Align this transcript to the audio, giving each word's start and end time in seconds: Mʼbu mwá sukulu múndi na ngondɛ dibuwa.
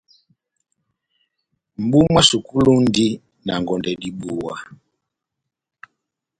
Mʼbu 1.81 1.97
mwá 2.09 2.21
sukulu 2.29 2.69
múndi 2.73 3.07
na 3.45 3.53
ngondɛ 3.61 3.91
dibuwa. 4.01 4.55